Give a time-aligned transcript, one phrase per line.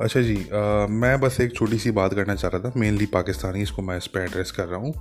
[0.00, 3.62] अच्छा जी आ, मैं बस एक छोटी सी बात करना चाह रहा था मेनली पाकिस्तानी
[3.62, 4.92] इसको मैं इस पर एड्रेस कर रहा हूँ।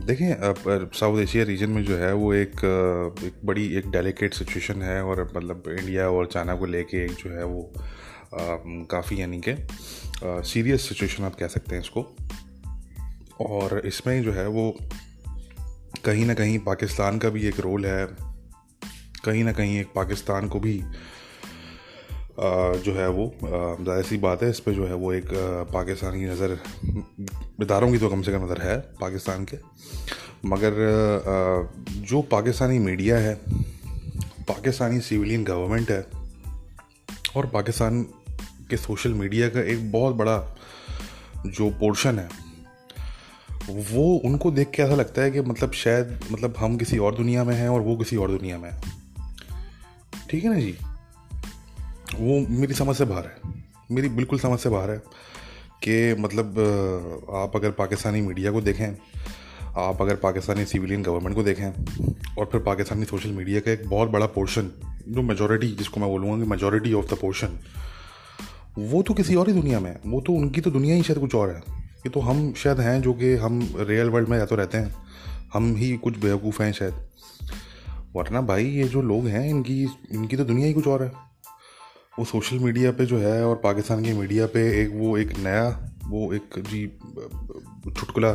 [0.00, 2.60] देखें साउथ एशिया रीजन में जो है वो एक
[3.24, 7.30] एक बड़ी एक डेलिकेट सिचुएशन है और मतलब इंडिया और चाइना को लेके एक जो
[7.30, 7.72] है वो
[8.90, 9.66] काफ़ी यानी कि
[10.24, 12.16] सीरियस सिचुएशन आप कह सकते हैं इसको।
[13.40, 14.76] और इसमें जो है वो
[16.04, 18.06] कहीं ना कहीं पाकिस्तान का भी एक रोल है
[19.24, 20.82] कहीं ना कहीं एक पाकिस्तान को भी
[22.38, 25.28] जो है वो ज़ाहिर सी बात है, इस पर जो है वो एक
[25.72, 26.58] पाकिस्तान की नज़र,
[27.62, 29.56] इदारों की तो कम से कम नज़र है पाकिस्तान के।
[30.46, 30.72] मगर
[32.02, 33.34] जो पाकिस्तानी मीडिया है,
[34.48, 36.06] पाकिस्तानी सिविलियन गवर्नमेंट है,
[37.36, 38.02] और पाकिस्तान
[38.70, 40.38] के सोशल मीडिया का एक बहुत बड़ा
[41.46, 42.28] जो पोर्शन है,
[43.68, 47.44] वो उनको देख के ऐसा लगता है कि मतलब शायद मतलब हम किसी और दुनिया
[47.44, 48.80] में हैं और वो किसी और दुनिया में है।
[50.30, 50.76] ठीक है ना जी?
[52.18, 53.52] वो मेरी समझ से बाहर है।
[53.90, 54.98] मेरी बिल्कुल समझ से बाहर है
[55.84, 56.58] कि मतलब
[57.34, 58.88] आप अगर पाकिस्तानी मीडिया को देखें,
[59.78, 61.70] आप अगर पाकिस्तानी सिविलियन गवर्नमेंट को देखें,
[62.38, 64.70] और फिर पाकिस्तानी सोशल मीडिया का एक बहुत बड़ा पोर्शन,
[65.08, 67.58] जो मेजोरिटी जिसको मैं बोलूँगा कि मेजोरिटी ऑफ़ द पोर्शन
[68.78, 71.34] वो तो किसी और ही दुनिया में वो तो उनकी तो दुनिया ही शायद कुछ
[71.34, 74.56] और है। ये तो हम शायद हैं जो कि हम रियल वर्ल्ड में या तो
[74.56, 74.94] रहते हैं।
[75.52, 76.94] हम ही कुछ बेवकूफ़ हैं शायद।
[78.16, 81.12] वरना भाई, ये जो लोग हैं, इनकी इनकी तो दुनिया ही कुछ और है।
[82.18, 85.64] वो सोशल मीडिया पे जो है और पाकिस्तान की मीडिया पे एक वो एक नया,
[86.04, 86.86] वो एक जी,
[87.88, 88.30] चुटकुला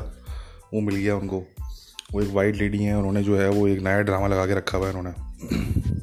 [0.73, 1.39] वो मिल गया उनको।
[2.13, 4.77] वो एक वाइट लेडी हैं, उन्होंने जो है वो एक नया ड्रामा लगा के रखा
[4.77, 5.99] हुआ है उन्होंने।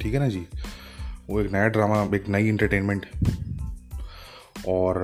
[0.00, 0.46] ठीक है ना जी?
[1.30, 3.06] वो एक नया ड्रामा एक नई इंटरटेनमेंट
[4.68, 4.96] और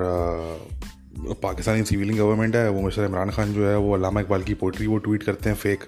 [1.43, 4.87] पाकिस्तानी सिविलिंग गवर्नमेंट है, वो मिस्टर इमरान खान जो है वो अलामा इकबाल की पोइट्री
[4.87, 5.85] वो ट्वीट करते हैं फेक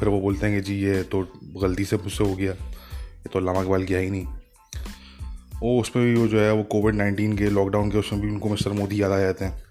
[0.00, 1.26] फिर वो बोलते हैं कि जी ये तो
[1.62, 4.26] गलती से मुझसे हो गया, ये तो अलामा इकबाल किया ही नहीं।
[5.60, 8.48] वो उसमें भी वो जो है, वो कोविड नाइन्टीन के लॉकडाउन के, उसमें भी उनको
[8.48, 9.64] मिस्टर मोदी याद आ जाते हैं।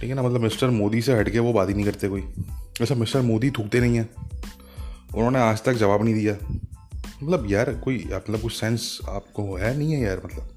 [0.00, 0.22] ठीक है ना?
[0.22, 2.20] मतलब मिस्टर मोदी से हट के वो बात ही नहीं करते कोई।
[2.80, 4.10] वैसे मिस्टर मोदी थूकते नहीं हैं।
[5.14, 6.36] उन्होंने आज तक जवाब नहीं दिया।
[7.22, 10.48] मतलब यार, कोई मतलब कुछ सेंस आपको है नहीं है यार मतलब।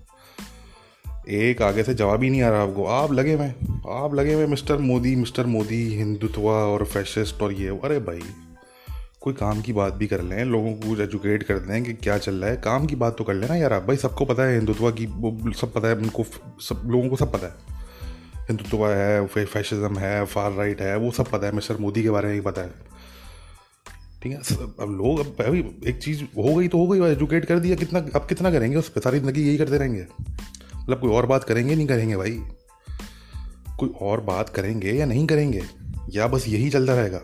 [1.29, 3.47] एक आगे से जवाब ही नहीं आ रहा आपको। आप लगे हुए
[3.89, 8.21] आप लगे हुए मिस्टर मोदी मिस्टर मोदी, हिंदुत्व और फैशिस्ट और ये। अरे भाई।
[9.25, 12.17] कोई काम की बात भी कर लें, लोगों को कुछ एजुकेट कर दें कि क्या
[12.17, 14.91] चल रहा है। काम की बात तो कर लेना यार भाई सबको पता है हिंदुत्व
[14.91, 16.23] की, वो सब पता है उनको,
[16.61, 17.53] सब लोगों को सब पता है।
[18.49, 22.27] हिंदुत्व है फैशिज्म है फार राइट है, वो सब पता है, मिस्टर मोदी के बारे
[22.27, 22.73] में ही पता है।
[24.23, 27.59] ठीक है अब लोग, अब अभी एक चीज़ हो गई तो हो गई एजुकेट कर
[27.59, 30.05] दिया, कितना, अब कितना करेंगे उस पर सारी ज़िंदगी यही करते रहेंगे।
[30.75, 32.39] मतलब कोई और बात करेंगे, नहीं करेंगे भाई।
[33.79, 35.63] कोई और बात करेंगे या नहीं करेंगे,
[36.09, 37.21] या बस यही चलता रहेगा।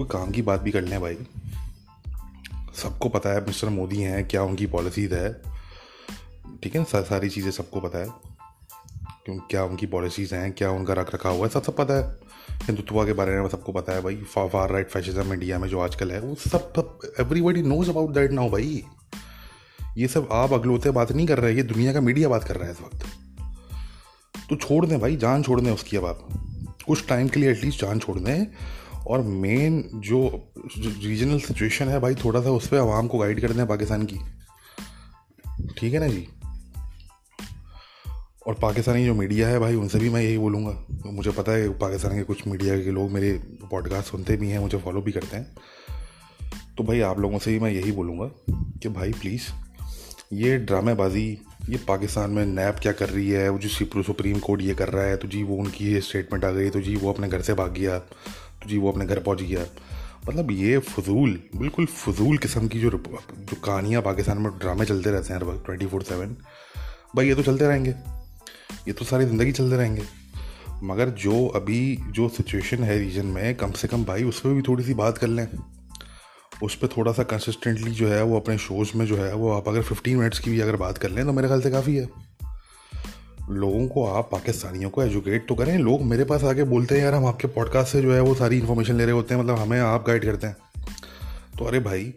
[0.00, 1.18] कोई काम की बात भी कर लें भाई।
[2.74, 5.42] सबको पता है, मिस्टर मोदी हैं, क्या उनकी पॉलिसीज़ है।
[6.62, 8.06] ठीक है ना सारी चीज़ें सबको पता है।
[9.24, 12.16] क्यों, क्या उनकी पॉलिसीज़ हैं, क्या उनका रख रखा हुआ है, सब सब पता है।
[12.62, 15.80] हिंदुत्व के बारे में सबको पता है भाई फा फार राइट फैशिज्म इंडिया में जो
[15.80, 18.84] आजकल है, वो सब सब everybody knows about that now भाई।
[19.96, 22.64] ये सब आप अगलोते बात नहीं कर रहे, ये दुनिया का मीडिया बात कर रहा
[22.64, 23.06] है इस वक्त।
[24.50, 26.46] तो छोड़ दें भाई, जान छोड़ दें उसकी अब आप।
[26.90, 28.46] कुछ टाइम के लिए एटलीस्ट जान छोड़ दें।
[29.06, 33.52] और मेन जो रीजनल सिचुएशन है भाई, थोड़ा सा उस पर आवाम को गाइड कर
[33.52, 34.16] दें पाकिस्तान की।
[35.78, 36.28] ठीक है ना जी?
[38.46, 41.68] और पाकिस्तानी जो मीडिया है भाई, उनसे भी मैं यही बोलूँगा। तो मुझे पता है
[41.68, 43.32] पाकिस्तान के कुछ मीडिया के लोग मेरे
[43.70, 45.56] पॉडकास्ट सुनते भी हैं, मुझे फॉलो भी करते हैं।
[46.76, 49.42] तो भाई आप लोगों से भी मैं यही बोलूँगा कि भाई प्लीज़
[50.30, 51.26] ये ड्रामेबाजी,
[51.68, 53.48] ये पाकिस्तान में नैब क्या कर रही है?
[53.48, 56.44] वो जो सिप्रू, सुप्रीम कोर्ट ये कर रहा है तो जी वो उनकी ये स्टेटमेंट
[56.44, 59.18] आ गई तो जी वो अपने घर से भाग गया तो जी वो अपने घर
[59.20, 59.64] पहुँच गया।
[60.28, 65.34] मतलब ये फजूल, बिल्कुल फजूल किस्म की जो जो कहानियाँ पाकिस्तान में ड्रामे चलते रहते
[65.34, 66.36] हैं ट्वेंटी फोर सेवन
[67.16, 67.94] भाई ये तो चलते रहेंगे,
[68.88, 70.02] ये तो सारी ज़िंदगी चलते रहेंगे।
[70.84, 74.62] मगर जो अभी जो सिचुएशन है रीजन में, कम से कम भाई उस पर भी
[74.62, 75.46] थोड़ी सी बात कर लें।
[76.62, 79.68] उस पर थोड़ा सा कंसिस्टेंटली जो है वो अपने शोज़ में जो है वो आप
[79.68, 82.08] अगर फिफ्टीन मिनट्स की भी अगर बात कर लें तो मेरे ख्याल से काफ़ी है।
[83.50, 87.14] लोगों को आप पाकिस्तानियों को एजुकेट तो करें। लोग मेरे पास आके बोलते हैं, यार,
[87.14, 89.80] हम आपके पॉडकास्ट से जो है वो सारी इन्फॉर्मेशन ले रहे होते हैं मतलब हमें
[89.80, 90.56] आप गाइड करते हैं।
[91.58, 92.12] तो अरे भाई,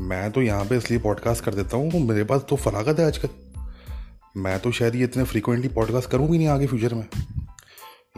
[0.00, 3.28] मैं तो यहाँ पे इसलिए पॉडकास्ट कर देता हूँ मेरे पास तो फरागत है आजकल।
[4.36, 7.06] मैं तो शायद ये इतने फ्रीक्वेंटली पॉडकास्ट करूँ भी नहीं आगे फ्यूचर में।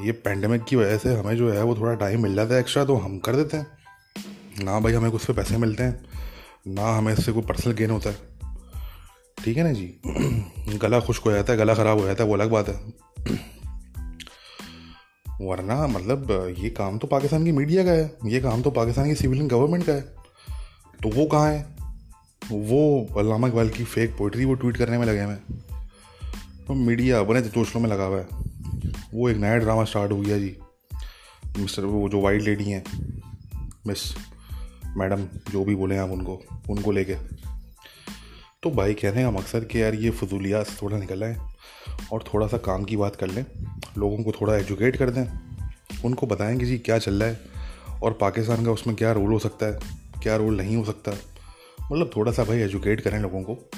[0.05, 2.85] ये पेंडेमिक की वजह से हमें जो है वो थोड़ा टाइम मिल जाता है एक्स्ट्रा
[2.85, 3.67] तो हम कर देते हैं।
[4.61, 6.05] ना भाई हमें कुछ पे पैसे मिलते हैं,
[6.69, 8.17] ना हमें इससे कोई पर्सनल गेन होता है।
[9.45, 9.95] ठीक है ना जी?
[10.79, 12.75] गला खुश्क हो जाता है, गला ख़राब हो जाता है, वो अलग बात है।
[15.41, 19.15] वरना मतलब ये काम तो पाकिस्तान की मीडिया का है, ये काम तो पाकिस्तान की
[19.15, 20.01] सिविलियन गवर्नमेंट का है।
[21.03, 21.75] तो वो कहाँ है?
[22.51, 25.43] वो अलामा इकबाल की फेक पोइट्री वो ट्वीट करने में लगे हैं।
[26.67, 28.27] तो मीडिया बने चोचलों में लगा हुआ है।
[29.15, 30.57] वो एक नया ड्रामा स्टार्ट हो गया जी।
[31.59, 32.85] मिस्टर, वो जो वाइट लेडी हैं
[33.87, 34.34] मिस
[34.97, 37.15] मैडम, जो भी बोले आप उनको उनको लेके।
[38.63, 41.37] तो भाई कहने का मकसद कि यार ये फजूलियात थोड़ा निकल आए
[42.13, 43.47] और थोड़ा सा काम की बात कर लें,
[43.99, 45.27] लोगों को थोड़ा एजुकेट कर दें।
[46.05, 47.41] उनको बताएँ कि जी क्या चल रहा है
[48.03, 49.79] और पाकिस्तान का उसमें क्या रोल हो सकता है,
[50.23, 51.13] क्या रोल नहीं हो सकता।
[51.93, 53.71] मतलब थोड़ा सा भाई एजुकेट करें लोगों को।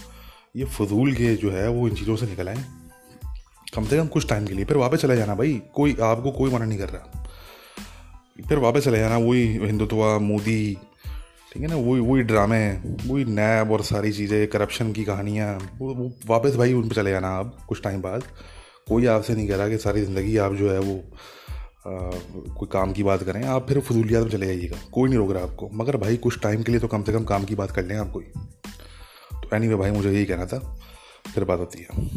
[0.56, 2.64] ये फजूल के जो है वो इन चीज़ों से निकल आए।
[3.74, 6.50] कम से कम कुछ टाइम के लिए। फिर वापस चले जाना भाई। कोई, आपको कोई
[6.50, 7.28] मना नहीं कर रहा।
[8.48, 10.78] फिर वापस चले जाना, वही हिंदुत्व, मोदी
[11.56, 11.76] ठीक है ना?
[11.76, 12.58] वही वही ड्रामे
[13.06, 15.46] वही नैब और सारी चीज़ें करप्शन की कहानियाँ
[15.78, 18.22] वो, वो वापस भाई उन पर चले जाना आप कुछ टाइम बाद।
[18.88, 22.10] कोई आपसे नहीं कह रहा कि सारी ज़िंदगी आप जो है वो आ,
[22.58, 25.42] कोई काम की बात करें आप फिर फजूलियात में चले जाइएगा कोई नहीं रोक रहा
[25.42, 27.84] आपको। मगर भाई कुछ टाइम के लिए तो कम से कम काम की बात कर
[27.84, 30.58] लें आप कोई। तो एनी anyway, भाई मुझे यही कहना था
[31.34, 32.08] फिर बात होती है।